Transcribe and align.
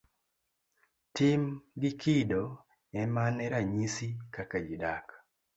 Tim 1.15 1.41
gi 1.81 1.91
kido 2.01 2.43
emane 3.01 3.45
ranyisi 3.53 4.07
kaka 4.33 4.57
ji 4.67 4.75
dak. 4.83 5.05